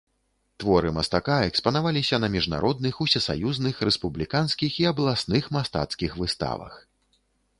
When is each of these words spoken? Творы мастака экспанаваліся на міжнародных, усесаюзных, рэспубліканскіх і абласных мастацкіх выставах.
Творы 0.61 0.89
мастака 0.97 1.35
экспанаваліся 1.49 2.19
на 2.23 2.29
міжнародных, 2.35 2.93
усесаюзных, 3.05 3.75
рэспубліканскіх 3.89 4.71
і 4.85 4.89
абласных 4.93 5.43
мастацкіх 5.59 6.11
выставах. 6.23 6.73